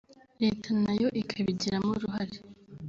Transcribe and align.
Leta 0.43 0.69
nayo 0.83 1.07
ikabigiramo 1.21 1.89
uruhare 1.97 2.37